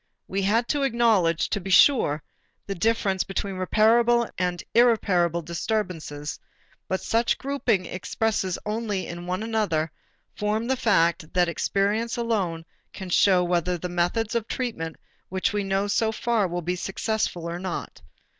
[0.27, 2.23] We had to acknowledge, to be sure,
[2.65, 6.39] the difference between reparable and irreparable disturbances,
[6.87, 9.91] but such grouping expresses only in another
[10.35, 14.95] form the fact that experience alone can show whether the methods of treatment
[15.29, 18.01] which we know so far will be successful or not.